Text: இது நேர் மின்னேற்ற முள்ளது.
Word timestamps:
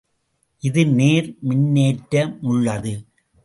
இது 0.63 0.85
நேர் 0.87 1.29
மின்னேற்ற 1.41 2.27
முள்ளது. 2.41 2.93